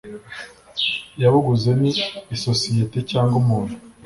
[1.21, 1.81] yabuguze n
[2.35, 3.75] isosiyete cyangwa umuntu